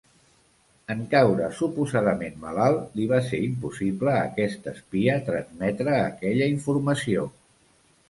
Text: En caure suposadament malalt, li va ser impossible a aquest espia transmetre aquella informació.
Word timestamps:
En 0.93 1.03
caure 1.11 1.49
suposadament 1.57 2.39
malalt, 2.47 2.97
li 3.01 3.07
va 3.13 3.21
ser 3.29 3.43
impossible 3.51 4.17
a 4.17 4.25
aquest 4.33 4.69
espia 4.75 5.21
transmetre 5.31 5.97
aquella 6.03 6.53
informació. 6.59 7.33